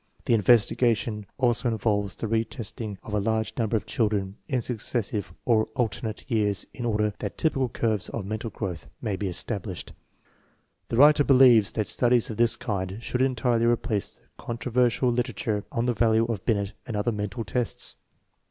[0.25, 5.31] The investigation also involves the re testing of a large number of children in successive
[5.45, 9.93] or alternate years in order that typical curves of mental growth may be established.
[10.87, 15.63] The writer believes that studies of this kind should entirely replace the controversial litera ture
[15.71, 17.95] on the value of Binet and other mental tests.